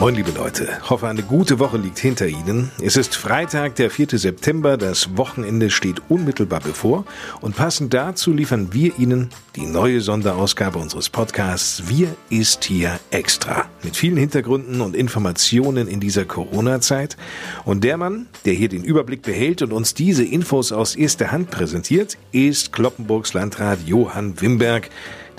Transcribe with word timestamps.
Moin 0.00 0.14
liebe 0.14 0.30
Leute, 0.30 0.66
hoffe 0.88 1.08
eine 1.08 1.22
gute 1.22 1.58
Woche 1.58 1.76
liegt 1.76 1.98
hinter 1.98 2.26
Ihnen. 2.26 2.70
Es 2.82 2.96
ist 2.96 3.14
Freitag, 3.14 3.74
der 3.74 3.90
4. 3.90 4.18
September, 4.18 4.78
das 4.78 5.18
Wochenende 5.18 5.68
steht 5.68 6.00
unmittelbar 6.08 6.60
bevor 6.60 7.04
und 7.42 7.54
passend 7.54 7.92
dazu 7.92 8.32
liefern 8.32 8.72
wir 8.72 8.98
Ihnen 8.98 9.28
die 9.56 9.66
neue 9.66 10.00
Sonderausgabe 10.00 10.78
unseres 10.78 11.10
Podcasts 11.10 11.82
Wir 11.86 12.16
ist 12.30 12.64
hier 12.64 12.98
extra. 13.10 13.66
Mit 13.82 13.94
vielen 13.94 14.16
Hintergründen 14.16 14.80
und 14.80 14.96
Informationen 14.96 15.86
in 15.86 16.00
dieser 16.00 16.24
Corona-Zeit. 16.24 17.18
Und 17.66 17.84
der 17.84 17.98
Mann, 17.98 18.26
der 18.46 18.54
hier 18.54 18.70
den 18.70 18.84
Überblick 18.84 19.20
behält 19.20 19.60
und 19.60 19.70
uns 19.70 19.92
diese 19.92 20.24
Infos 20.24 20.72
aus 20.72 20.96
erster 20.96 21.30
Hand 21.30 21.50
präsentiert, 21.50 22.16
ist 22.32 22.72
Kloppenburgs 22.72 23.34
Landrat 23.34 23.80
Johann 23.84 24.40
Wimberg 24.40 24.88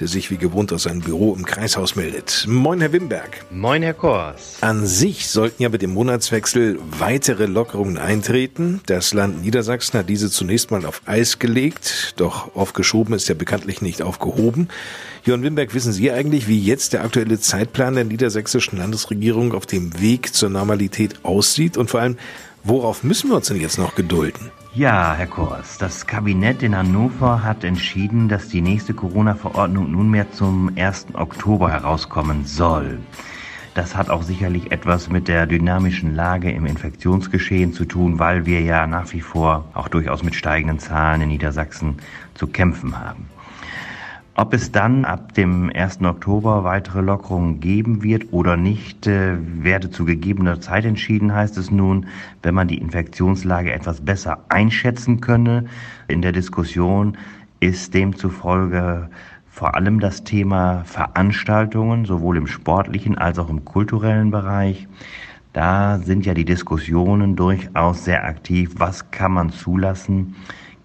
der 0.02 0.08
sich 0.08 0.32
wie 0.32 0.38
gewohnt 0.38 0.74
aus 0.74 0.84
seinem 0.84 1.02
Büro 1.02 1.36
im 1.36 1.46
Kreishaus 1.46 1.96
meldet. 1.96 2.46
Moin, 2.48 2.82
Herr 2.82 2.92
Wimberg. 2.92 3.46
Moin, 3.52 3.84
Herr 3.84 3.94
Kors. 3.94 4.58
An 4.62 4.88
sich 4.88 5.30
sollten 5.30 5.62
ja 5.62 5.70
mit 5.70 5.84
dem 5.84 5.94
Monatswechsel 5.94 6.80
weitere 6.98 7.46
Lockerungen 7.46 8.00
eintreten. 8.00 8.82
Das 8.88 9.14
Land 9.14 9.44
Niedersachsen 9.44 10.00
hat 10.00 10.10
diese 10.10 10.32
zunächst 10.32 10.72
mal 10.72 10.88
auf 10.88 11.04
Eis 11.06 11.38
gelegt, 11.38 12.16
doch 12.18 12.56
aufgeschoben 12.56 13.14
ist 13.14 13.30
ja 13.30 13.36
bekanntlich 13.36 13.84
nicht 13.84 14.02
aufgehoben. 14.02 14.70
Johann 15.24 15.44
Wimberg, 15.44 15.76
wissen 15.76 15.94
Sie 15.94 16.12
eigentlich, 16.12 16.48
wie 16.48 16.60
jetzt 16.60 16.94
der 16.94 17.04
aktuelle 17.04 17.40
Zeitplan 17.40 17.94
der 17.94 18.06
niedersächsischen 18.06 18.80
Landesregierung 18.80 19.54
auf 19.54 19.68
dem 19.68 20.02
Weg 20.02 20.34
zur 20.34 20.50
Normalität 20.50 21.24
aussieht 21.24 21.78
und 21.78 21.92
vor 21.92 22.00
allem, 22.00 22.18
worauf 22.64 23.04
müssen 23.04 23.30
wir 23.30 23.36
uns 23.36 23.48
denn 23.48 23.62
jetzt 23.62 23.78
noch 23.78 23.94
gedulden? 23.94 24.52
Ja, 24.74 25.16
Herr 25.16 25.28
Kors, 25.28 25.78
das 25.80 26.08
Kabinett 26.08 26.64
in 26.64 26.78
Hannover 26.78 27.44
hat 27.44 27.66
entschieden, 27.66 28.30
dass 28.30 28.48
die 28.48 28.62
nächste 28.62 28.94
Corona-Verordnung 28.94 29.92
nunmehr 29.92 30.32
zum 30.32 30.72
1. 30.78 31.08
Oktober 31.14 31.70
herauskommen 31.70 32.46
soll. 32.46 33.00
Das 33.74 33.98
hat 33.98 34.10
auch 34.10 34.24
sicherlich 34.24 34.72
etwas 34.72 35.10
mit 35.10 35.28
der 35.28 35.46
dynamischen 35.46 36.16
Lage 36.16 36.52
im 36.52 36.66
Infektionsgeschehen 36.66 37.74
zu 37.74 37.84
tun, 37.84 38.18
weil 38.18 38.46
wir 38.46 38.62
ja 38.62 38.88
nach 38.88 39.12
wie 39.12 39.20
vor 39.20 39.66
auch 39.74 39.90
durchaus 39.90 40.24
mit 40.24 40.36
steigenden 40.36 40.80
Zahlen 40.80 41.20
in 41.20 41.28
Niedersachsen 41.28 41.98
zu 42.34 42.48
kämpfen 42.48 42.98
haben. 42.98 43.26
Ob 44.34 44.54
es 44.54 44.72
dann 44.72 45.04
ab 45.04 45.34
dem 45.34 45.70
1. 45.76 46.04
Oktober 46.04 46.64
weitere 46.64 47.02
Lockerungen 47.02 47.60
geben 47.60 48.02
wird 48.02 48.32
oder 48.32 48.56
nicht, 48.56 49.06
äh, 49.06 49.36
werde 49.38 49.90
zu 49.90 50.06
gegebener 50.06 50.62
Zeit 50.62 50.86
entschieden, 50.86 51.34
heißt 51.34 51.58
es 51.58 51.70
nun, 51.70 52.06
wenn 52.42 52.56
man 52.56 52.70
die 52.70 52.78
Infektionslage 52.78 53.74
etwas 53.74 54.00
besser 54.00 54.40
einschätzen 54.48 55.20
könne. 55.20 55.66
In 56.08 56.22
der 56.22 56.32
Diskussion 56.32 57.18
ist 57.60 57.94
demzufolge 57.94 59.10
vor 59.50 59.76
allem 59.76 60.00
das 60.00 60.24
Thema 60.24 60.86
Veranstaltungen, 60.86 62.06
sowohl 62.06 62.38
im 62.38 62.48
sportlichen 62.48 63.18
als 63.18 63.38
auch 63.38 63.50
im 63.50 63.66
kulturellen 63.66 64.32
Bereich. 64.32 64.88
Da 65.52 65.98
sind 65.98 66.26
ja 66.26 66.34
die 66.34 66.46
Diskussionen 66.46 67.36
durchaus 67.36 68.06
sehr 68.06 68.24
aktiv. 68.24 68.76
Was 68.78 69.12
kann 69.12 69.34
man 69.34 69.50
zulassen? 69.50 70.36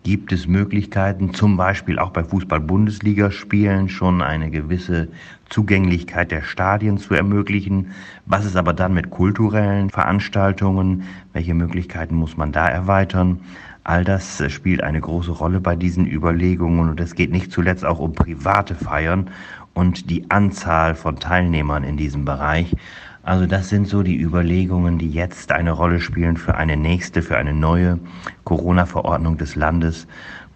Gibt 0.06 0.30
es 0.30 0.46
Möglichkeiten, 0.46 1.34
zum 1.34 1.56
Beispiel 1.56 1.98
auch 1.98 2.10
bei 2.10 2.22
Fußball-Bundesligaspielen 2.22 3.88
schon 3.88 4.22
eine 4.22 4.52
gewisse 4.52 5.08
Zugänglichkeit 5.50 6.30
der 6.30 6.42
Stadien 6.42 6.98
zu 6.98 7.14
ermöglichen. 7.14 7.90
Was 8.24 8.44
ist 8.44 8.54
aber 8.54 8.72
dann 8.72 8.94
mit 8.94 9.10
kulturellen 9.10 9.90
Veranstaltungen? 9.90 11.02
Welche 11.32 11.54
Möglichkeiten 11.54 12.14
muss 12.14 12.36
man 12.36 12.52
da 12.52 12.68
erweitern? 12.68 13.40
All 13.82 14.04
das 14.04 14.40
äh, 14.40 14.48
spielt 14.48 14.80
eine 14.80 15.00
große 15.00 15.32
Rolle 15.32 15.58
bei 15.58 15.74
diesen 15.74 16.06
Überlegungen 16.06 16.88
und 16.88 17.00
es 17.00 17.16
geht 17.16 17.32
nicht 17.32 17.50
zuletzt 17.50 17.84
auch 17.84 17.98
um 17.98 18.12
private 18.12 18.76
Feiern 18.76 19.30
und 19.74 20.08
die 20.08 20.30
Anzahl 20.30 20.94
von 20.94 21.16
Teilnehmern 21.16 21.82
in 21.82 21.96
diesem 21.96 22.24
Bereich. 22.24 22.76
Also 23.26 23.46
das 23.46 23.68
sind 23.70 23.88
so 23.88 24.04
die 24.04 24.20
Überlegungen, 24.20 24.98
die 24.98 25.10
jetzt 25.10 25.50
eine 25.50 25.72
Rolle 25.72 25.98
spielen 25.98 26.36
für 26.36 26.54
eine 26.54 26.76
nächste, 26.76 27.22
für 27.22 27.36
eine 27.36 27.52
neue 27.52 27.98
Corona-Verordnung 28.44 29.36
des 29.36 29.56
Landes, 29.56 30.06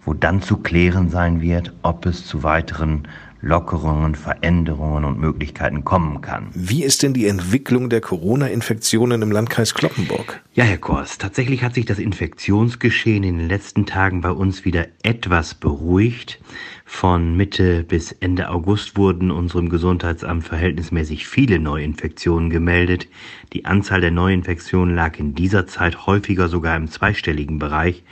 wo 0.05 0.13
dann 0.13 0.41
zu 0.41 0.55
klären 0.55 1.09
sein 1.09 1.41
wird, 1.41 1.73
ob 1.81 2.05
es 2.05 2.25
zu 2.25 2.43
weiteren 2.43 3.09
Lockerungen, 3.41 4.15
Veränderungen 4.15 5.03
und 5.03 5.19
Möglichkeiten 5.19 5.83
kommen 5.83 6.21
kann. 6.21 6.49
Wie 6.53 6.83
ist 6.83 7.03
denn 7.03 7.13
die 7.13 7.27
Entwicklung 7.27 7.89
der 7.89 8.01
Corona-Infektionen 8.01 9.21
im 9.21 9.31
Landkreis 9.31 9.73
Kloppenburg? 9.73 10.41
Ja, 10.53 10.63
Herr 10.63 10.77
Kors, 10.77 11.17
tatsächlich 11.17 11.63
hat 11.63 11.73
sich 11.73 11.85
das 11.85 11.97
Infektionsgeschehen 11.97 13.23
in 13.23 13.39
den 13.39 13.49
letzten 13.49 13.85
Tagen 13.85 14.21
bei 14.21 14.31
uns 14.31 14.63
wieder 14.63 14.87
etwas 15.01 15.55
beruhigt. 15.55 16.39
Von 16.85 17.35
Mitte 17.35 17.83
bis 17.83 18.11
Ende 18.11 18.49
August 18.49 18.95
wurden 18.95 19.31
unserem 19.31 19.69
Gesundheitsamt 19.69 20.43
verhältnismäßig 20.43 21.27
viele 21.27 21.57
Neuinfektionen 21.57 22.49
gemeldet. 22.49 23.07
Die 23.53 23.65
Anzahl 23.65 24.01
der 24.01 24.11
Neuinfektionen 24.11 24.93
lag 24.93 25.17
in 25.17 25.33
dieser 25.33 25.65
Zeit 25.67 26.05
häufiger 26.05 26.47
sogar 26.47 26.75
im 26.75 26.89
zweistelligen 26.89 27.59
Bereich. 27.59 28.03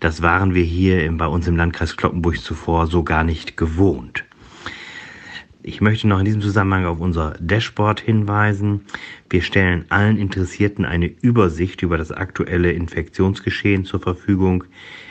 Das 0.00 0.20
waren 0.20 0.54
wir 0.54 0.64
hier 0.64 1.10
bei 1.12 1.26
uns 1.26 1.46
im 1.46 1.56
Landkreis 1.56 1.96
Kloppenburg 1.96 2.38
zuvor 2.38 2.86
so 2.86 3.02
gar 3.02 3.24
nicht 3.24 3.56
gewohnt. 3.56 4.25
Ich 5.68 5.80
möchte 5.80 6.06
noch 6.06 6.20
in 6.20 6.24
diesem 6.24 6.42
Zusammenhang 6.42 6.84
auf 6.84 7.00
unser 7.00 7.34
Dashboard 7.40 7.98
hinweisen. 7.98 8.82
Wir 9.28 9.42
stellen 9.42 9.84
allen 9.88 10.16
Interessierten 10.16 10.84
eine 10.84 11.06
Übersicht 11.08 11.82
über 11.82 11.98
das 11.98 12.12
aktuelle 12.12 12.70
Infektionsgeschehen 12.70 13.84
zur 13.84 13.98
Verfügung. 13.98 14.62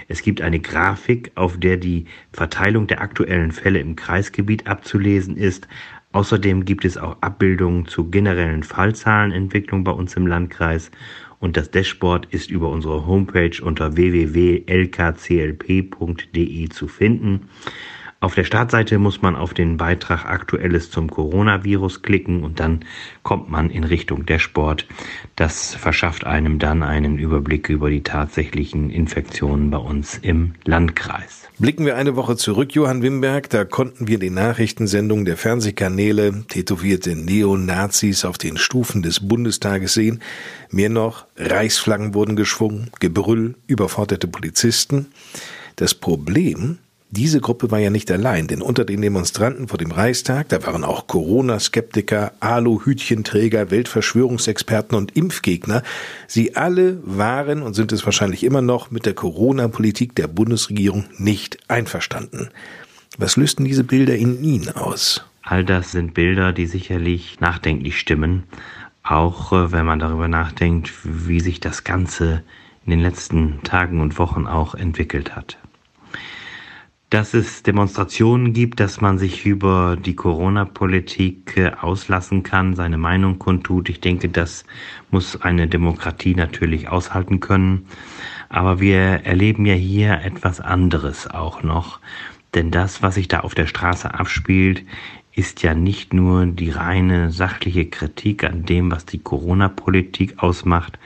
Es 0.07 0.21
gibt 0.21 0.39
eine 0.39 0.61
Grafik, 0.61 1.33
auf 1.35 1.59
der 1.59 1.75
die 1.75 2.05
Verteilung 2.31 2.87
der 2.87 3.01
aktuellen 3.01 3.51
Fälle 3.51 3.79
im 3.79 3.97
Kreisgebiet 3.97 4.65
abzulesen 4.65 5.35
ist. 5.35 5.67
Außerdem 6.13 6.63
gibt 6.63 6.85
es 6.85 6.97
auch 6.97 7.17
Abbildungen 7.19 7.89
zur 7.89 8.09
generellen 8.09 8.63
Fallzahlenentwicklung 8.63 9.83
bei 9.83 9.91
uns 9.91 10.15
im 10.15 10.25
Landkreis 10.25 10.89
und 11.39 11.57
das 11.57 11.69
Dashboard 11.69 12.27
ist 12.27 12.49
über 12.49 12.69
unsere 12.69 13.05
Homepage 13.05 13.61
unter 13.61 13.97
www.lkclp.de 13.97 14.69
zu 16.69 16.87
finden. 16.87 17.49
Auf 18.21 18.33
der 18.33 18.45
Startseite 18.45 18.97
muss 18.97 19.21
man 19.21 19.35
auf 19.35 19.53
den 19.53 19.77
Beitrag 19.77 20.25
Aktuelles 20.25 20.89
zum 20.89 21.11
Coronavirus 21.11 22.01
klicken 22.01 22.43
und 22.43 22.59
dann 22.59 22.85
kommt 23.23 23.51
man 23.51 23.69
in 23.69 23.83
Richtung 23.83 24.25
Dashboard. 24.25 24.87
Das 25.35 25.75
verschafft 25.75 26.25
einem 26.25 26.57
dann 26.57 26.81
einen 26.81 27.19
Überblick 27.19 27.69
über 27.69 27.89
die 27.89 28.03
tatsächlichen 28.03 28.89
Infektionen 28.89 29.69
bei 29.69 29.77
uns 29.77 30.17
im 30.17 30.53
Landkreis. 30.63 31.49
Blicken 31.59 31.85
wir 31.85 31.97
eine 31.97 32.15
Woche 32.15 32.35
zurück, 32.35 32.73
Johann 32.73 33.01
Wimberg, 33.01 33.49
da 33.49 33.63
konnten 33.63 34.07
wir 34.07 34.17
die 34.17 34.29
Nachrichtensendungen 34.29 35.25
der 35.25 35.37
Fernsehkanäle, 35.37 36.45
tätowierte 36.47 37.15
Neonazis 37.15 38.25
auf 38.25 38.37
den 38.37 38.57
Stufen 38.57 39.03
des 39.03 39.25
Bundestages 39.25 39.93
sehen. 39.93 40.21
Mehr 40.71 40.89
noch, 40.89 41.25
Reichsflaggen 41.37 42.13
wurden 42.13 42.35
geschwungen, 42.35 42.91
Gebrüll, 42.99 43.55
überforderte 43.67 44.27
Polizisten. 44.27 45.07
Das 45.75 45.93
Problem, 45.93 46.79
diese 47.11 47.39
Gruppe 47.39 47.71
war 47.71 47.79
ja 47.79 47.89
nicht 47.89 48.11
allein, 48.11 48.47
denn 48.47 48.61
unter 48.61 48.83
den 48.83 49.01
Demonstranten 49.01 49.67
vor 49.67 49.77
dem 49.77 49.91
Reichstag, 49.91 50.49
da 50.49 50.65
waren 50.65 50.83
auch 50.83 51.07
Corona-Skeptiker, 51.07 52.33
Alu-Hütchenträger, 52.39 53.71
Weltverschwörungsexperten 53.71 54.97
und 54.97 55.15
Impfgegner. 55.15 55.83
Sie 56.27 56.55
alle 56.55 56.99
waren 57.03 57.61
und 57.61 57.73
sind 57.73 57.91
es 57.91 58.05
wahrscheinlich 58.05 58.43
immer 58.43 58.61
noch 58.61 58.91
mit 58.91 59.05
der 59.05 59.13
Corona-Politik 59.13 60.15
der 60.15 60.27
Bundesregierung 60.27 61.05
nicht 61.17 61.59
einverstanden. 61.69 62.49
Was 63.17 63.37
lösten 63.37 63.63
diese 63.65 63.83
Bilder 63.83 64.15
in 64.15 64.43
Ihnen 64.43 64.69
aus? 64.69 65.23
All 65.43 65.63
das 65.63 65.91
sind 65.91 66.15
Bilder, 66.15 66.53
die 66.53 66.65
sicherlich 66.65 67.39
nachdenklich 67.39 67.99
stimmen, 67.99 68.43
auch 69.03 69.53
äh, 69.53 69.71
wenn 69.71 69.85
man 69.85 69.99
darüber 69.99 70.27
nachdenkt, 70.27 70.91
wie 71.03 71.39
sich 71.39 71.59
das 71.59 71.83
Ganze 71.83 72.41
in 72.83 72.91
den 72.91 72.99
letzten 72.99 73.61
Tagen 73.63 74.01
und 74.01 74.17
Wochen 74.17 74.47
auch 74.47 74.73
entwickelt 74.73 75.35
hat 75.35 75.57
dass 77.15 77.33
es 77.33 77.63
Demonstrationen 77.63 78.51
gibt, 78.51 78.81
dass 78.81 78.99
man 78.99 79.17
sich 79.17 79.45
über 79.45 79.95
die 79.95 80.17
Corona-Politik 80.17 81.55
äh, 81.55 81.71
auslassen 81.79 82.43
kann, 82.43 82.75
seine 82.75 82.97
Meinung 82.97 83.39
kundtut. 83.39 83.87
Ich 83.87 84.01
denke, 84.01 84.27
das 84.27 84.65
muss 85.11 85.41
eine 85.41 85.69
Demokratie 85.69 86.35
natürlich 86.35 86.89
aushalten 86.89 87.39
können. 87.39 87.85
Aber 88.49 88.81
wir 88.81 88.99
erleben 88.99 89.65
ja 89.65 89.75
hier 89.75 90.19
etwas 90.25 90.59
anderes 90.59 91.25
auch 91.25 91.63
noch. 91.63 92.01
Denn 92.53 92.69
das, 92.69 93.01
was 93.01 93.15
sich 93.15 93.29
da 93.29 93.39
auf 93.39 93.55
der 93.55 93.67
Straße 93.67 94.13
abspielt, 94.13 94.83
ist 95.31 95.63
ja 95.63 95.73
nicht 95.73 96.13
nur 96.13 96.45
die 96.45 96.71
reine 96.71 97.31
sachliche 97.31 97.85
Kritik 97.85 98.43
an 98.43 98.65
dem, 98.65 98.91
was 98.91 99.05
die 99.05 99.19
Corona-Politik 99.19 100.39
ausmacht, 100.39 100.99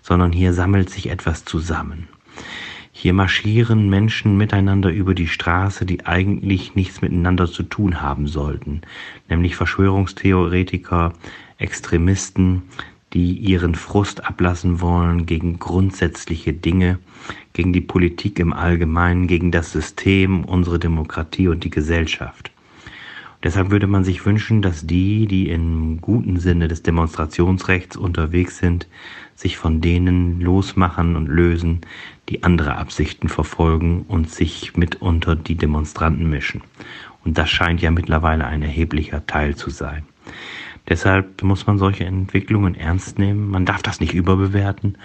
sondern 0.00 0.30
hier 0.30 0.52
sammelt 0.52 0.90
sich 0.90 1.10
etwas 1.10 1.44
zusammen. 1.44 2.06
Hier 2.98 3.12
marschieren 3.12 3.90
Menschen 3.90 4.38
miteinander 4.38 4.90
über 4.90 5.12
die 5.12 5.26
Straße, 5.28 5.84
die 5.84 6.06
eigentlich 6.06 6.76
nichts 6.76 7.02
miteinander 7.02 7.46
zu 7.46 7.62
tun 7.62 8.00
haben 8.00 8.26
sollten, 8.26 8.80
nämlich 9.28 9.54
Verschwörungstheoretiker, 9.54 11.12
Extremisten, 11.58 12.62
die 13.12 13.34
ihren 13.34 13.74
Frust 13.74 14.24
ablassen 14.24 14.80
wollen 14.80 15.26
gegen 15.26 15.58
grundsätzliche 15.58 16.54
Dinge, 16.54 16.98
gegen 17.52 17.74
die 17.74 17.82
Politik 17.82 18.38
im 18.38 18.54
Allgemeinen, 18.54 19.26
gegen 19.26 19.52
das 19.52 19.72
System, 19.72 20.46
unsere 20.46 20.78
Demokratie 20.78 21.48
und 21.48 21.64
die 21.64 21.70
Gesellschaft. 21.70 22.50
Deshalb 23.42 23.70
würde 23.70 23.86
man 23.86 24.04
sich 24.04 24.24
wünschen, 24.24 24.62
dass 24.62 24.86
die, 24.86 25.26
die 25.26 25.50
im 25.50 26.00
guten 26.00 26.40
Sinne 26.40 26.66
des 26.66 26.82
Demonstrationsrechts 26.82 27.98
unterwegs 27.98 28.56
sind, 28.56 28.88
sich 29.36 29.56
von 29.58 29.80
denen 29.80 30.40
losmachen 30.40 31.14
und 31.14 31.28
lösen, 31.28 31.82
die 32.28 32.42
andere 32.42 32.76
Absichten 32.76 33.28
verfolgen 33.28 34.04
und 34.08 34.30
sich 34.30 34.76
mitunter 34.76 35.36
die 35.36 35.54
Demonstranten 35.54 36.28
mischen. 36.28 36.62
Und 37.24 37.38
das 37.38 37.50
scheint 37.50 37.82
ja 37.82 37.90
mittlerweile 37.90 38.46
ein 38.46 38.62
erheblicher 38.62 39.26
Teil 39.26 39.54
zu 39.54 39.70
sein. 39.70 40.04
Deshalb 40.88 41.42
muss 41.42 41.66
man 41.66 41.78
solche 41.78 42.04
Entwicklungen 42.04 42.76
ernst 42.76 43.18
nehmen. 43.18 43.50
Man 43.50 43.66
darf 43.66 43.82
das 43.82 43.98
nicht 43.98 44.14
überbewerten 44.14 44.96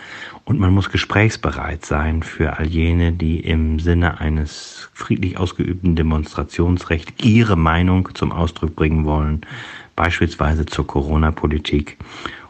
und 0.45 0.59
man 0.59 0.71
muss 0.71 0.91
gesprächsbereit 0.91 1.85
sein 1.85 2.21
für 2.21 2.57
all 2.57 2.67
jene, 2.67 3.11
die 3.11 3.39
im 3.39 3.79
Sinne 3.79 4.19
eines 4.19 4.89
friedlich 4.93 5.37
ausgeübten 5.37 5.95
Demonstrationsrechts 5.95 7.13
ihre 7.25 7.55
Meinung 7.55 8.09
zum 8.13 8.31
Ausdruck 8.31 8.75
bringen 8.75 9.05
wollen, 9.05 9.41
beispielsweise 9.95 10.67
zur 10.67 10.85
Corona-Politik 10.85 11.97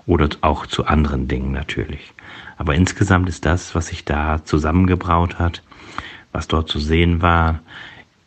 oder 0.05 0.29
auch 0.41 0.65
zu 0.65 0.85
anderen 0.85 1.27
Dingen 1.27 1.51
natürlich. 1.51 2.13
Aber 2.57 2.75
insgesamt 2.75 3.29
ist 3.29 3.45
das, 3.45 3.75
was 3.75 3.87
sich 3.87 4.05
da 4.05 4.43
zusammengebraut 4.45 5.39
hat, 5.39 5.63
was 6.31 6.47
dort 6.47 6.69
zu 6.69 6.79
sehen 6.79 7.21
war 7.21 7.59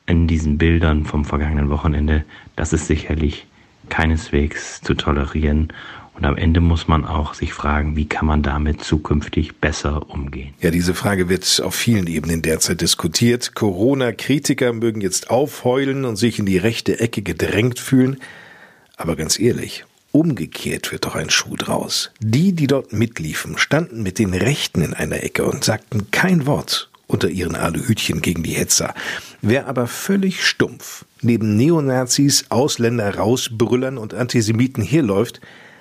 in 0.07 0.27
diesen 0.27 0.59
Bildern 0.59 1.05
vom 1.05 1.25
vergangenen 1.25 1.71
Wochenende, 1.71 2.25
das 2.57 2.73
ist 2.73 2.87
sicherlich 2.87 3.47
keineswegs 3.89 4.81
zu 4.83 4.95
tolerieren. 4.95 5.73
Und 6.15 6.25
am 6.25 6.37
Ende 6.37 6.61
muss 6.61 6.87
man 6.87 7.05
auch 7.05 7.35
sich 7.35 7.53
fragen, 7.53 7.97
wie 7.97 8.07
kann 8.07 8.27
man 8.27 8.43
damit 8.43 8.85
zukünftig 8.85 9.57
besser 9.57 10.11
umgehen? 10.11 10.55
Ja, 10.61 10.71
diese 10.71 10.95
Frage 10.95 11.29
wird 11.29 11.61
auf 11.65 11.75
vielen 11.75 12.07
Ebenen 12.07 12.41
derzeit 12.41 12.81
diskutiert. 12.81 13.55
Corona-Kritiker 13.55 14.73
mögen 14.73 15.01
jetzt 15.01 15.31
aufheulen 15.31 16.05
und 16.05 16.17
sich 16.17 16.39
in 16.39 16.47
die 16.47 16.59
rechte 16.59 17.01
Ecke 17.01 17.23
gedrängt 17.23 17.81
fühlen. 17.81 18.19
Aber 18.97 19.17
ganz 19.17 19.41
ehrlich, 19.41 19.85
Umgekehrt 20.15 20.93
wird 20.93 21.07
doch 21.07 21.17
ein 21.17 21.29
Schuh 21.29 21.57
draus. 21.57 22.13
Die, 22.21 22.53
die 22.53 22.69
dort 22.69 22.93
mitliefen, 22.93 23.59
standen 23.59 24.05
mit 24.05 24.21
den 24.21 24.33
Rechten 24.33 24.81
in 24.81 24.95
einer 24.95 25.25
Ecke 25.25 25.45
und 25.45 25.65
sagten 25.65 26.13
kein 26.13 26.47
Wort 26.47 26.89
unter 27.09 27.29
ihren 27.29 27.57
Aluhütchen 27.57 28.23
gegen 28.23 28.45
die 28.45 28.53
Hetzer. 28.53 28.95
Wer 29.43 29.67
aber 29.67 29.89
völlig 29.89 30.47
stumpf 30.47 31.05
neben 31.21 31.57
Neonazis, 31.57 32.45
Ausländer 32.51 33.17
rausbrüllern 33.17 33.99
und 33.99 34.15
Antisemiten 34.15 34.85
herläuft, 34.85 35.41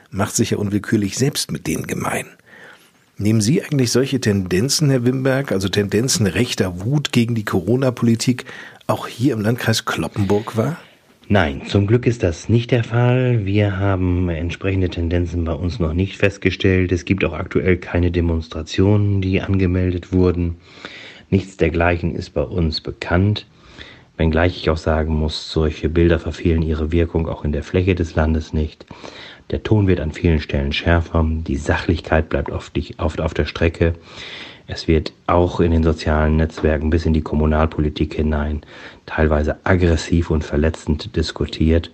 macht 0.09 0.35
sich 0.35 0.49
ja 0.49 0.57
unwillkürlich 0.57 1.15
selbst 1.15 1.51
mit 1.51 1.67
denen 1.67 1.85
gemein. 1.85 2.25
Nehmen 3.17 3.39
Sie 3.39 3.61
eigentlich 3.61 3.91
solche 3.91 4.19
Tendenzen, 4.19 4.89
Herr 4.89 5.05
Wimberg, 5.05 5.51
also 5.51 5.69
Tendenzen 5.69 6.25
rechter 6.25 6.83
Wut 6.83 7.11
gegen 7.11 7.35
die 7.35 7.45
Corona-Politik, 7.45 8.45
auch 8.87 9.05
hier 9.05 9.33
im 9.33 9.41
Landkreis 9.41 9.85
Kloppenburg 9.85 10.57
wahr? 10.57 10.77
Nein, 11.29 11.61
zum 11.67 11.87
Glück 11.87 12.05
ist 12.05 12.21
das 12.21 12.49
nicht 12.49 12.71
der 12.71 12.83
Fall. 12.83 13.45
Wir 13.45 13.79
haben 13.79 14.27
entsprechende 14.27 14.89
Tendenzen 14.89 15.45
bei 15.45 15.53
uns 15.53 15.79
noch 15.79 15.93
nicht 15.93 16.17
festgestellt. 16.17 16.91
Es 16.91 17.05
gibt 17.05 17.23
auch 17.23 17.31
aktuell 17.31 17.77
keine 17.77 18.11
Demonstrationen, 18.11 19.21
die 19.21 19.39
angemeldet 19.39 20.11
wurden. 20.11 20.57
Nichts 21.29 21.55
dergleichen 21.55 22.13
ist 22.13 22.31
bei 22.31 22.43
uns 22.43 22.81
bekannt. 22.81 23.47
Wenngleich 24.17 24.57
ich 24.57 24.69
auch 24.69 24.77
sagen 24.77 25.15
muss, 25.15 25.49
solche 25.49 25.89
Bilder 25.89 26.19
verfehlen 26.19 26.61
ihre 26.61 26.91
Wirkung 26.91 27.27
auch 27.29 27.45
in 27.45 27.53
der 27.53 27.63
Fläche 27.63 27.95
des 27.95 28.15
Landes 28.15 28.53
nicht. 28.53 28.85
Der 29.49 29.63
Ton 29.63 29.87
wird 29.87 30.01
an 30.01 30.11
vielen 30.11 30.39
Stellen 30.39 30.73
schärfer, 30.73 31.25
die 31.25 31.57
Sachlichkeit 31.57 32.29
bleibt 32.29 32.51
oft, 32.51 32.77
auf 32.97 33.33
der 33.33 33.45
Strecke. 33.45 33.93
Es 34.67 34.87
wird 34.87 35.11
auch 35.27 35.59
in 35.59 35.71
den 35.71 35.83
sozialen 35.83 36.37
Netzwerken 36.37 36.89
bis 36.89 37.05
in 37.05 37.13
die 37.13 37.21
Kommunalpolitik 37.21 38.13
hinein 38.15 38.61
teilweise 39.05 39.57
aggressiv 39.65 40.29
und 40.29 40.43
verletzend 40.43 41.15
diskutiert. 41.15 41.91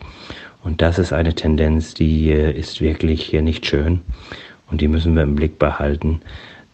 Und 0.63 0.81
das 0.81 0.99
ist 0.99 1.13
eine 1.13 1.33
Tendenz, 1.33 1.93
die 1.93 2.31
ist 2.31 2.81
wirklich 2.81 3.33
nicht 3.33 3.65
schön. 3.65 4.01
Und 4.69 4.81
die 4.81 4.87
müssen 4.87 5.15
wir 5.15 5.23
im 5.23 5.35
Blick 5.35 5.57
behalten, 5.57 6.21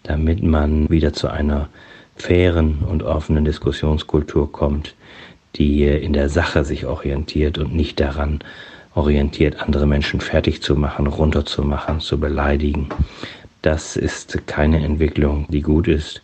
damit 0.03 0.43
man 0.43 0.89
wieder 0.89 1.13
zu 1.13 1.29
einer 1.29 1.69
fairen 2.17 2.79
und 2.79 3.03
offenen 3.03 3.45
Diskussionskultur 3.45 4.51
kommt, 4.51 4.95
die 5.55 5.83
in 5.85 6.13
der 6.13 6.29
Sache 6.29 6.65
sich 6.65 6.85
orientiert 6.85 7.57
und 7.57 7.73
nicht 7.73 7.99
daran 7.99 8.39
orientiert, 8.95 9.61
andere 9.61 9.85
Menschen 9.85 10.21
fertig 10.21 10.61
zu 10.61 10.75
machen, 10.75 11.07
runterzumachen, 11.07 11.99
zu 11.99 12.19
beleidigen. 12.19 12.89
Das 13.65 13.95
ist 13.95 14.45
keine 14.45 14.83
Entwicklung, 14.83 15.47
die 15.49 15.63
gut 15.63 15.87
ist. 15.87 16.21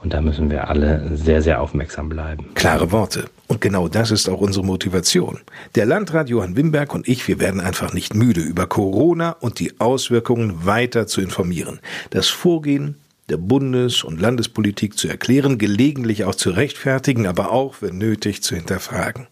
Und 0.00 0.12
da 0.12 0.20
müssen 0.20 0.48
wir 0.48 0.68
alle 0.68 1.10
sehr, 1.16 1.42
sehr 1.42 1.60
aufmerksam 1.60 2.08
bleiben. 2.08 2.54
Klare 2.54 2.92
Worte. 2.92 3.24
Und 3.48 3.60
genau 3.60 3.88
das 3.88 4.12
ist 4.12 4.28
auch 4.28 4.40
unsere 4.40 4.64
Motivation. 4.64 5.40
Der 5.74 5.86
Landrat 5.86 6.28
Johann 6.28 6.56
Wimberg 6.56 6.94
und 6.94 7.08
ich, 7.08 7.26
wir 7.26 7.40
werden 7.40 7.60
einfach 7.60 7.94
nicht 7.94 8.14
müde, 8.14 8.42
über 8.42 8.68
Corona 8.68 9.30
und 9.40 9.58
die 9.58 9.80
Auswirkungen 9.80 10.66
weiter 10.66 11.08
zu 11.08 11.20
informieren. 11.20 11.80
Das 12.10 12.28
Vorgehen 12.28 12.94
der 13.28 13.38
Bundes- 13.38 14.04
und 14.04 14.20
Landespolitik 14.20 14.96
zu 14.96 15.08
erklären, 15.08 15.58
gelegentlich 15.58 16.22
auch 16.22 16.36
zu 16.36 16.50
rechtfertigen, 16.50 17.26
aber 17.26 17.50
auch, 17.50 17.76
wenn 17.80 17.98
nötig, 17.98 18.44
zu 18.44 18.54
hinterfragen. 18.54 19.26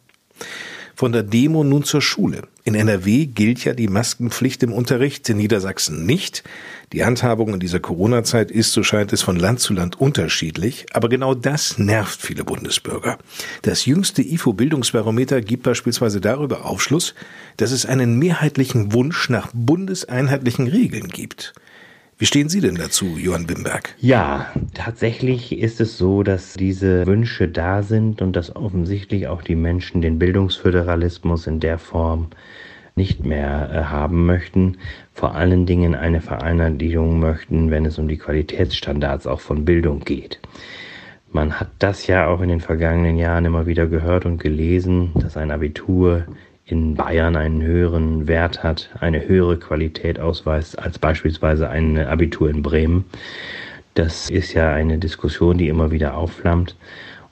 Von 0.95 1.13
der 1.13 1.23
Demo 1.23 1.65
nun 1.65 1.85
zur 1.85 2.03
Schule. 2.03 2.43
In 2.65 2.75
NRW 2.75 3.27
gilt 3.27 3.65
ja 3.65 3.73
die 3.73 3.89
Maskenpflicht 3.89 4.63
im 4.63 4.73
Unterricht, 4.73 5.29
in 5.29 5.39
Niedersachsen 5.39 6.07
nicht. 6.07 6.45
Die 6.93 7.05
Handhabung 7.05 7.55
in 7.55 7.61
dieser 7.61 7.81
Corona-Zeit 7.81 8.51
ist, 8.51 8.73
so 8.73 8.83
scheint 8.83 9.13
es, 9.13 9.23
von 9.23 9.37
Land 9.37 9.61
zu 9.61 9.73
Land 9.73 10.01
unterschiedlich. 10.01 10.87
Aber 10.93 11.09
genau 11.09 11.35
das 11.35 11.79
nervt 11.79 12.21
viele 12.21 12.45
Bundesbürger. 12.45 13.19
Das 13.63 13.87
jüngste 13.87 14.23
IFO-Bildungsbarometer 14.23 15.41
gibt 15.41 15.65
beispielsweise 15.65 16.21
darüber 16.21 16.65
Aufschluss, 16.67 17.15
dass 17.57 17.73
es 17.73 17.87
einen 17.87 18.19
mehrheitlichen 18.19 18.93
Wunsch 18.93 19.29
nach 19.29 19.51
bundeseinheitlichen 19.55 20.69
Regeln 20.69 21.09
gibt. 21.09 21.55
Wie 22.23 22.27
stehen 22.27 22.49
Sie 22.49 22.61
denn 22.61 22.77
dazu, 22.77 23.17
Johann 23.19 23.49
Wimberg? 23.49 23.97
Ja, 23.99 24.47
tatsächlich 24.75 25.59
ist 25.59 25.81
es 25.81 25.99
so, 25.99 26.23
dass 26.23 26.53
diese 26.55 27.05
Wünsche 27.05 27.49
da 27.49 27.83
sind 27.83 28.23
und 28.23 28.37
dass 28.37 28.55
offensichtlich 28.55 29.27
auch 29.27 29.43
die 29.43 29.57
Menschen 29.57 30.03
den 30.03 30.21
Bildungsföderalismus 30.21 31.49
in 31.49 31.59
der 31.59 31.79
Form 31.79 32.29
nicht 32.95 33.27
mehr 33.27 33.71
äh, 33.73 33.83
haben 33.91 34.25
möchten, 34.25 34.77
vor 35.13 35.35
allen 35.35 35.67
Dingen 35.67 35.97
eine 35.97 36.21
Vereinheitlichung 36.21 37.19
möchten, 37.19 37.73
wenn 37.73 37.87
es 37.87 37.99
um 37.99 38.07
die 38.07 38.19
Qualitätsstandards 38.19 39.27
auch 39.27 39.41
von 39.41 39.65
Bildung 39.65 39.99
geht. 40.05 40.39
Man 41.33 41.59
hat 41.59 41.71
das 41.81 42.07
ja 42.07 42.29
auch 42.29 42.41
in 42.41 42.51
den 42.51 42.61
vergangenen 42.61 43.17
Jahren 43.17 43.47
immer 43.47 43.67
wieder 43.67 43.89
gehört 43.89 44.27
und 44.27 44.39
gelesen, 44.39 45.11
dass 45.17 45.37
ein 45.37 45.51
Abitur 45.51 46.27
in 46.65 46.95
Bayern 46.95 47.37
einen 47.37 47.63
höheren 47.63 48.29
Wert 48.29 48.63
hat, 48.63 48.91
eine 49.01 49.27
höhere 49.27 49.59
Qualität 49.59 50.21
ausweist 50.21 50.79
als 50.79 50.99
beispielsweise 50.99 51.69
ein 51.69 51.99
Abitur 51.99 52.49
in 52.51 52.63
Bremen. 52.63 53.05
Das 53.95 54.31
ist 54.31 54.55
ja 54.55 54.73
eine 54.73 54.99
Diskussion, 54.99 55.59
die 55.59 55.69
immer 55.69 55.91
wieder 55.91 56.17
aufflammt. 56.17 56.77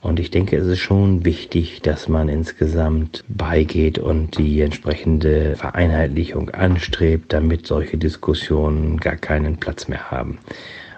Und 0.01 0.19
ich 0.19 0.31
denke, 0.31 0.57
es 0.57 0.65
ist 0.65 0.79
schon 0.79 1.25
wichtig, 1.25 1.81
dass 1.83 2.09
man 2.09 2.27
insgesamt 2.27 3.23
beigeht 3.27 3.99
und 3.99 4.37
die 4.37 4.59
entsprechende 4.61 5.55
Vereinheitlichung 5.55 6.49
anstrebt, 6.49 7.31
damit 7.31 7.67
solche 7.67 7.97
Diskussionen 7.97 8.97
gar 8.97 9.15
keinen 9.15 9.57
Platz 9.57 9.87
mehr 9.87 10.09
haben. 10.09 10.39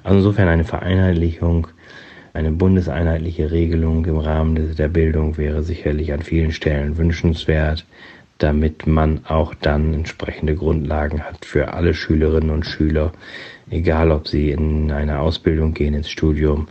Also 0.04 0.20
insofern 0.20 0.48
eine 0.48 0.64
Vereinheitlichung, 0.64 1.68
eine 2.34 2.52
bundeseinheitliche 2.52 3.52
Regelung 3.52 4.06
im 4.06 4.18
Rahmen 4.18 4.76
der 4.76 4.88
Bildung 4.88 5.38
wäre 5.38 5.64
sicherlich 5.64 6.14
an 6.14 6.22
vielen 6.22 6.52
Stellen 6.52 6.98
wünschenswert, 6.98 7.86
damit 8.38 8.88
man 8.88 9.26
auch 9.26 9.54
dann 9.54 9.94
entsprechende 9.94 10.56
Grundlagen 10.56 11.24
hat 11.24 11.46
für 11.46 11.74
alle 11.74 11.94
Schülerinnen 11.94 12.50
und 12.50 12.66
Schüler, 12.66 13.14
egal 13.70 14.12
ob 14.12 14.28
sie 14.28 14.52
in 14.52 14.92
eine 14.92 15.20
Ausbildung 15.20 15.74
gehen, 15.74 15.94
ins 15.94 16.10
Studium 16.10 16.68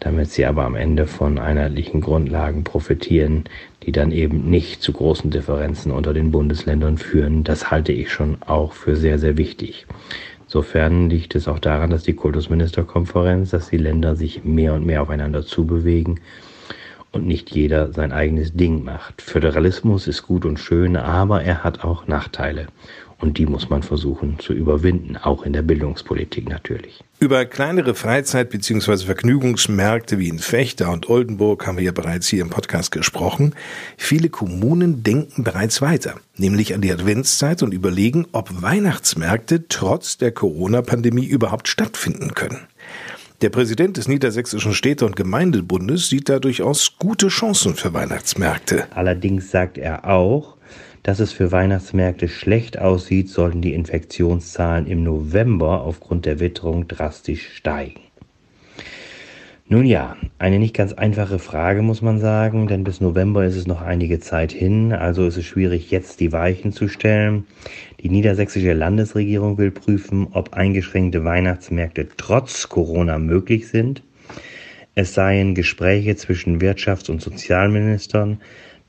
damit 0.00 0.30
sie 0.30 0.46
aber 0.46 0.64
am 0.64 0.74
Ende 0.74 1.06
von 1.06 1.38
einheitlichen 1.38 2.00
Grundlagen 2.00 2.64
profitieren, 2.64 3.44
die 3.82 3.92
dann 3.92 4.12
eben 4.12 4.48
nicht 4.50 4.82
zu 4.82 4.92
großen 4.92 5.30
Differenzen 5.30 5.92
unter 5.92 6.14
den 6.14 6.30
Bundesländern 6.30 6.96
führen. 6.96 7.44
Das 7.44 7.70
halte 7.70 7.92
ich 7.92 8.10
schon 8.10 8.38
auch 8.42 8.72
für 8.72 8.96
sehr, 8.96 9.18
sehr 9.18 9.36
wichtig. 9.36 9.86
Insofern 10.46 11.10
liegt 11.10 11.34
es 11.34 11.46
auch 11.46 11.58
daran, 11.60 11.90
dass 11.90 12.02
die 12.02 12.14
Kultusministerkonferenz, 12.14 13.50
dass 13.50 13.68
die 13.68 13.76
Länder 13.76 14.16
sich 14.16 14.42
mehr 14.42 14.74
und 14.74 14.84
mehr 14.84 15.02
aufeinander 15.02 15.44
zubewegen 15.44 16.18
und 17.12 17.26
nicht 17.26 17.50
jeder 17.50 17.92
sein 17.92 18.12
eigenes 18.12 18.52
Ding 18.52 18.84
macht. 18.84 19.22
Föderalismus 19.22 20.06
ist 20.06 20.22
gut 20.22 20.44
und 20.44 20.58
schön, 20.58 20.96
aber 20.96 21.42
er 21.42 21.64
hat 21.64 21.84
auch 21.84 22.06
Nachteile. 22.06 22.66
Und 23.18 23.36
die 23.36 23.44
muss 23.44 23.68
man 23.68 23.82
versuchen 23.82 24.38
zu 24.38 24.54
überwinden, 24.54 25.18
auch 25.18 25.42
in 25.42 25.52
der 25.52 25.60
Bildungspolitik 25.60 26.48
natürlich. 26.48 27.04
Über 27.18 27.44
kleinere 27.44 27.94
Freizeit- 27.94 28.48
bzw. 28.48 29.04
Vergnügungsmärkte 29.04 30.18
wie 30.18 30.28
in 30.28 30.38
Fechter 30.38 30.90
und 30.90 31.10
Oldenburg 31.10 31.66
haben 31.66 31.76
wir 31.76 31.84
ja 31.84 31.92
bereits 31.92 32.28
hier 32.28 32.40
im 32.40 32.48
Podcast 32.48 32.92
gesprochen. 32.92 33.54
Viele 33.98 34.30
Kommunen 34.30 35.02
denken 35.02 35.44
bereits 35.44 35.82
weiter, 35.82 36.14
nämlich 36.38 36.74
an 36.74 36.80
die 36.80 36.92
Adventszeit 36.92 37.62
und 37.62 37.74
überlegen, 37.74 38.26
ob 38.32 38.62
Weihnachtsmärkte 38.62 39.68
trotz 39.68 40.16
der 40.16 40.32
Corona-Pandemie 40.32 41.26
überhaupt 41.26 41.68
stattfinden 41.68 42.32
können. 42.34 42.68
Der 43.42 43.48
Präsident 43.48 43.96
des 43.96 44.06
Niedersächsischen 44.06 44.74
Städte- 44.74 45.06
und 45.06 45.16
Gemeindebundes 45.16 46.10
sieht 46.10 46.28
da 46.28 46.38
durchaus 46.38 46.98
gute 46.98 47.28
Chancen 47.28 47.74
für 47.74 47.94
Weihnachtsmärkte. 47.94 48.86
Allerdings 48.94 49.50
sagt 49.50 49.78
er 49.78 50.06
auch, 50.06 50.58
dass 51.02 51.20
es 51.20 51.32
für 51.32 51.50
Weihnachtsmärkte 51.50 52.28
schlecht 52.28 52.78
aussieht, 52.78 53.30
sollten 53.30 53.62
die 53.62 53.72
Infektionszahlen 53.72 54.86
im 54.86 55.02
November 55.04 55.80
aufgrund 55.80 56.26
der 56.26 56.38
Witterung 56.38 56.86
drastisch 56.86 57.48
steigen. 57.54 58.02
Nun 59.72 59.86
ja, 59.86 60.16
eine 60.40 60.58
nicht 60.58 60.74
ganz 60.74 60.94
einfache 60.94 61.38
Frage 61.38 61.82
muss 61.82 62.02
man 62.02 62.18
sagen, 62.18 62.66
denn 62.66 62.82
bis 62.82 63.00
November 63.00 63.44
ist 63.44 63.54
es 63.54 63.68
noch 63.68 63.82
einige 63.82 64.18
Zeit 64.18 64.50
hin, 64.50 64.92
also 64.92 65.24
ist 65.24 65.36
es 65.36 65.44
schwierig 65.44 65.92
jetzt 65.92 66.18
die 66.18 66.32
Weichen 66.32 66.72
zu 66.72 66.88
stellen. 66.88 67.44
Die 68.00 68.08
niedersächsische 68.08 68.72
Landesregierung 68.72 69.58
will 69.58 69.70
prüfen, 69.70 70.26
ob 70.32 70.54
eingeschränkte 70.54 71.22
Weihnachtsmärkte 71.22 72.08
trotz 72.16 72.68
Corona 72.68 73.20
möglich 73.20 73.68
sind. 73.68 74.02
Es 74.96 75.14
seien 75.14 75.54
Gespräche 75.54 76.16
zwischen 76.16 76.60
Wirtschafts- 76.60 77.08
und 77.08 77.22
Sozialministern, 77.22 78.40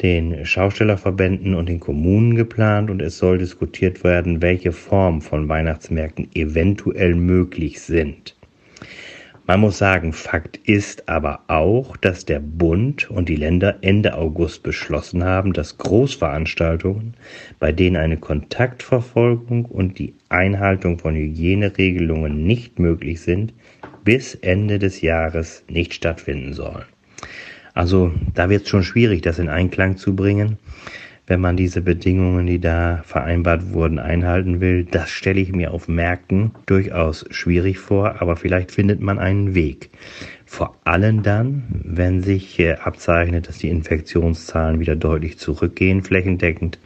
den 0.02 0.48
Schaustellerverbänden 0.48 1.54
und 1.54 1.70
den 1.70 1.80
Kommunen 1.80 2.34
geplant 2.34 2.90
und 2.90 3.04
es 3.04 3.20
soll 3.20 3.38
diskutiert 3.38 4.04
werden, 4.04 4.42
welche 4.42 4.72
Formen 4.72 5.22
von 5.22 5.48
Weihnachtsmärkten 5.48 6.30
eventuell 6.34 7.14
möglich 7.14 7.82
sind. 7.82 8.36
Man 9.52 9.60
muss 9.60 9.80
sagen, 9.80 10.14
Fakt 10.14 10.56
ist 10.64 11.10
aber 11.10 11.42
auch, 11.48 11.98
dass 11.98 12.24
der 12.24 12.40
Bund 12.40 13.12
und 13.12 13.28
die 13.28 13.36
Länder 13.36 13.80
Ende 13.82 14.16
August 14.16 14.64
beschlossen 14.64 15.26
haben, 15.26 15.52
dass 15.52 15.78
Großveranstaltungen, 15.78 17.16
bei 17.60 17.74
denen 17.74 17.98
eine 17.98 18.16
Kontaktverfolgung 18.16 19.66
und 19.66 20.00
die 20.00 20.14
Einhaltung 20.30 21.00
von 21.00 21.16
Hygieneregelungen 21.16 22.46
nicht 22.46 22.80
möglich 22.80 23.20
sind, 23.20 23.54
bis 24.06 24.36
Ende 24.36 24.80
des 24.80 25.02
Jahres 25.02 25.66
nicht 25.68 25.94
stattfinden 25.94 26.54
sollen. 26.54 26.86
Also 27.74 28.14
da 28.34 28.50
wird 28.50 28.64
es 28.64 28.70
schon 28.70 28.84
schwierig, 28.84 29.22
das 29.22 29.38
in 29.38 29.50
Einklang 29.50 29.98
zu 29.98 30.16
bringen, 30.16 30.60
wenn 31.32 31.40
man 31.40 31.56
diese 31.56 31.82
Bedingungen, 31.82 32.46
die 32.46 32.60
da 32.60 33.04
vereinbart 33.06 33.72
wurden, 33.72 34.00
einhalten 34.00 34.60
will. 34.60 34.84
Das 34.84 35.10
stelle 35.10 35.40
ich 35.40 35.54
mir 35.54 35.72
auf 35.72 35.88
Märkten 35.88 36.52
durchaus 36.66 37.24
schwierig 37.32 37.80
vor, 37.80 38.22
aber 38.22 38.36
vielleicht 38.36 38.70
findet 38.70 39.00
man 39.00 39.18
einen 39.18 39.56
Weg. 39.56 39.92
Vor 40.46 40.76
allem 40.84 41.24
dann, 41.24 41.64
wenn 41.86 42.22
sich 42.22 42.60
äh, 42.60 42.74
abzeichnet, 42.74 43.48
dass 43.48 43.60
die 43.60 43.70
Infektionszahlen 43.70 44.82
wieder 44.82 44.98
deutlich 44.98 45.38
zurückgehen, 45.38 46.04
flächendeckend, 46.04 46.80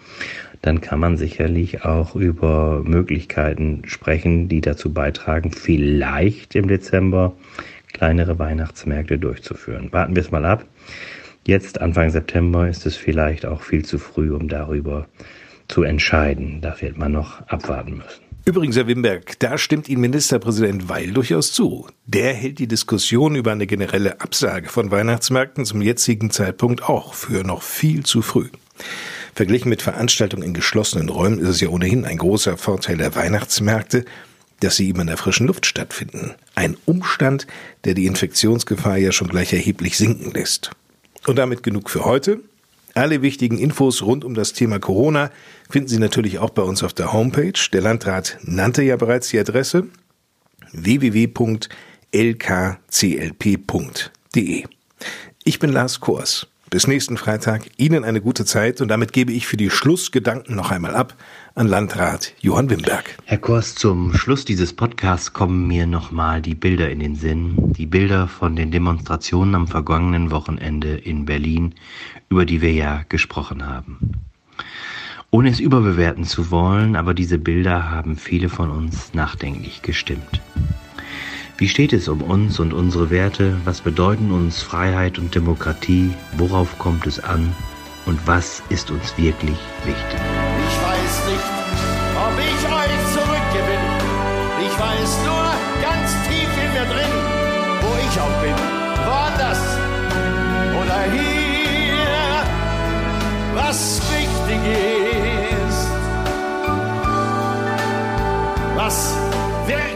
dann 0.61 0.79
kann 0.79 0.99
man 0.99 1.17
sicherlich 1.17 1.83
auch 1.83 2.15
über 2.15 2.83
Möglichkeiten 2.85 3.81
sprechen, 3.87 4.47
die 4.47 4.61
dazu 4.61 4.93
beitragen, 4.93 5.53
vielleicht 5.53 6.53
im 6.53 6.67
Dezember 6.67 7.33
kleinere 7.93 8.37
Weihnachtsmärkte 8.37 9.17
durchzuführen. 9.17 9.91
Warten 9.91 10.15
wir 10.15 10.21
es 10.21 10.29
mal 10.29 10.45
ab. 10.45 10.65
Jetzt, 11.47 11.79
Anfang 11.79 12.09
September, 12.09 12.67
ist 12.67 12.85
es 12.85 12.95
vielleicht 12.95 13.45
auch 13.45 13.61
viel 13.61 13.85
zu 13.85 13.99
früh, 13.99 14.33
um 14.33 14.49
darüber 14.49 15.07
zu 15.67 15.83
entscheiden. 15.83 16.59
Da 16.61 16.75
wird 16.81 16.97
man 16.97 17.11
noch 17.11 17.41
abwarten 17.47 17.97
müssen. 17.97 18.25
Übrigens, 18.45 18.75
Herr 18.75 18.87
Wimberg, 18.87 19.39
da 19.39 19.57
stimmt 19.57 19.89
Ihnen 19.89 20.01
Ministerpräsident 20.01 20.89
Weil 20.89 21.11
durchaus 21.11 21.51
zu. 21.51 21.87
Der 22.05 22.33
hält 22.33 22.59
die 22.59 22.67
Diskussion 22.67 23.35
über 23.35 23.51
eine 23.51 23.65
generelle 23.67 24.21
Absage 24.21 24.69
von 24.69 24.91
Weihnachtsmärkten 24.91 25.65
zum 25.65 25.81
jetzigen 25.81 26.29
Zeitpunkt 26.29 26.83
auch 26.83 27.13
für 27.13 27.43
noch 27.43 27.63
viel 27.63 28.03
zu 28.03 28.21
früh. 28.21 28.49
Verglichen 29.33 29.69
mit 29.69 29.81
Veranstaltungen 29.81 30.43
in 30.43 30.53
geschlossenen 30.53 31.09
Räumen 31.09 31.39
ist 31.39 31.49
es 31.49 31.61
ja 31.61 31.69
ohnehin 31.69 32.05
ein 32.05 32.17
großer 32.17 32.57
Vorteil 32.57 32.97
der 32.97 33.15
Weihnachtsmärkte, 33.15 34.05
dass 34.61 34.77
sie 34.77 34.89
eben 34.89 35.01
in 35.01 35.07
der 35.07 35.17
frischen 35.17 35.47
Luft 35.47 35.65
stattfinden. 35.65 36.35
Ein 36.53 36.77
Umstand, 36.85 37.45
der 37.83 37.93
die 37.93 38.05
Infektionsgefahr 38.05 38.97
ja 38.97 39.11
schon 39.11 39.27
gleich 39.27 39.53
erheblich 39.53 39.97
sinken 39.97 40.31
lässt. 40.31 40.71
Und 41.27 41.37
damit 41.37 41.63
genug 41.63 41.89
für 41.89 42.05
heute. 42.05 42.39
Alle 42.93 43.21
wichtigen 43.21 43.57
Infos 43.57 44.03
rund 44.03 44.23
um 44.23 44.35
das 44.35 44.53
Thema 44.53 44.79
Corona 44.79 45.29
finden 45.69 45.89
Sie 45.89 45.99
natürlich 45.99 46.39
auch 46.39 46.51
bei 46.51 46.61
uns 46.61 46.81
auf 46.81 46.93
der 46.93 47.11
Homepage. 47.11 47.51
Der 47.73 47.81
Landrat 47.81 48.37
nannte 48.43 48.83
ja 48.83 48.95
bereits 48.95 49.27
die 49.29 49.39
Adresse 49.39 49.87
www.lkclp.de. 50.71 51.33
Ich 55.43 55.59
bin 55.59 55.71
Lars 55.71 55.99
Kors. 55.99 56.47
Bis 56.75 56.87
nächsten 56.87 57.15
Freitag. 57.15 57.69
Ihnen 57.77 58.03
eine 58.03 58.19
gute 58.19 58.43
Zeit 58.43 58.81
und 58.81 58.89
damit 58.89 59.13
gebe 59.13 59.31
ich 59.31 59.47
für 59.47 59.55
die 59.55 59.69
Schlussgedanken 59.69 60.57
noch 60.57 60.71
einmal 60.71 60.93
ab 60.93 61.15
an 61.53 61.67
Landrat 61.67 62.33
Johann 62.41 62.69
Wimberg. 62.69 63.17
Herr 63.23 63.37
Kors, 63.37 63.75
zum 63.75 64.13
Schluss 64.13 64.43
dieses 64.43 64.73
Podcasts 64.73 65.31
kommen 65.31 65.69
mir 65.69 65.87
nochmal 65.87 66.41
die 66.41 66.53
Bilder 66.53 66.89
in 66.89 66.99
den 66.99 67.15
Sinn. 67.15 67.71
Die 67.77 67.85
Bilder 67.85 68.27
von 68.27 68.57
den 68.57 68.71
Demonstrationen 68.71 69.55
am 69.55 69.69
vergangenen 69.69 70.31
Wochenende 70.31 70.97
in 70.97 71.23
Berlin, 71.23 71.75
über 72.27 72.43
die 72.43 72.59
wir 72.59 72.73
ja 72.73 73.05
gesprochen 73.07 73.65
haben. 73.65 74.11
Ohne 75.31 75.51
es 75.51 75.61
überbewerten 75.61 76.25
zu 76.25 76.51
wollen, 76.51 76.97
aber 76.97 77.13
diese 77.13 77.37
Bilder 77.37 77.89
haben 77.89 78.17
viele 78.17 78.49
von 78.49 78.69
uns 78.69 79.13
nachdenklich 79.13 79.81
gestimmt. 79.81 80.41
Wie 81.57 81.69
steht 81.69 81.93
es 81.93 82.09
um 82.09 82.21
uns 82.21 82.59
und 82.59 82.73
unsere 82.73 83.09
Werte? 83.09 83.55
Was 83.63 83.79
bedeuten 83.79 84.33
uns 84.33 84.61
Freiheit 84.61 85.17
und 85.17 85.33
Demokratie? 85.33 86.11
Worauf 86.33 86.77
kommt 86.79 87.07
es 87.07 87.17
an? 87.23 87.55
Und 88.05 88.19
was 88.27 88.61
ist 88.67 88.91
uns 88.91 89.17
wirklich 89.17 89.57
wichtig? 89.85 90.19
Ich 90.67 90.77
weiß 90.83 91.27
nicht, 91.31 91.47
ob 92.13 92.35
ich 92.37 92.61
euch 92.67 92.95
zurückgewinne. 93.13 93.95
Ich 94.67 94.75
weiß 94.77 95.17
nur 95.23 95.47
ganz 95.81 96.11
tief 96.27 96.49
in 96.61 96.73
mir 96.73 96.87
drin, 96.93 97.13
wo 97.79 97.91
ich 98.03 98.19
auch 98.19 98.41
bin. 98.41 98.57
Woanders 99.05 99.63
oder 100.81 100.99
hier, 101.13 102.43
was 103.53 104.01
wichtig 104.11 104.59
ist. 105.69 105.87
Was 108.75 109.15
wirklich 109.65 109.94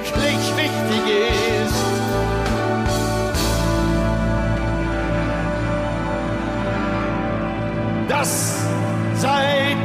Das 8.09 8.55
seid 9.17 9.77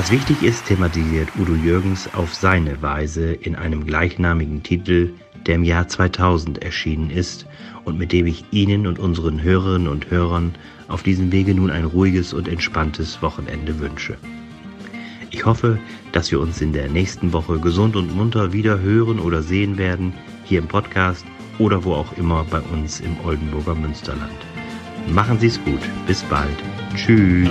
Was 0.00 0.10
wichtig 0.10 0.42
ist, 0.42 0.64
thematisiert 0.64 1.28
Udo 1.38 1.54
Jürgens 1.54 2.08
auf 2.14 2.34
seine 2.34 2.80
Weise 2.80 3.34
in 3.34 3.54
einem 3.54 3.84
gleichnamigen 3.84 4.62
Titel, 4.62 5.12
der 5.44 5.56
im 5.56 5.62
Jahr 5.62 5.88
2000 5.88 6.62
erschienen 6.62 7.10
ist 7.10 7.44
und 7.84 7.98
mit 7.98 8.10
dem 8.10 8.26
ich 8.26 8.46
Ihnen 8.50 8.86
und 8.86 8.98
unseren 8.98 9.42
Hörerinnen 9.42 9.88
und 9.88 10.10
Hörern 10.10 10.54
auf 10.88 11.02
diesem 11.02 11.32
Wege 11.32 11.54
nun 11.54 11.70
ein 11.70 11.84
ruhiges 11.84 12.32
und 12.32 12.48
entspanntes 12.48 13.20
Wochenende 13.20 13.78
wünsche. 13.78 14.16
Ich 15.28 15.44
hoffe, 15.44 15.78
dass 16.12 16.30
wir 16.30 16.40
uns 16.40 16.62
in 16.62 16.72
der 16.72 16.88
nächsten 16.88 17.34
Woche 17.34 17.58
gesund 17.58 17.94
und 17.94 18.16
munter 18.16 18.54
wieder 18.54 18.80
hören 18.80 19.18
oder 19.18 19.42
sehen 19.42 19.76
werden, 19.76 20.14
hier 20.44 20.60
im 20.60 20.68
Podcast 20.68 21.26
oder 21.58 21.84
wo 21.84 21.92
auch 21.92 22.16
immer 22.16 22.46
bei 22.50 22.60
uns 22.72 23.00
im 23.00 23.20
Oldenburger 23.22 23.74
Münsterland. 23.74 24.32
Machen 25.10 25.38
Sie 25.38 25.48
es 25.48 25.62
gut. 25.62 25.82
Bis 26.06 26.22
bald. 26.22 26.56
Tschüss. 26.96 27.50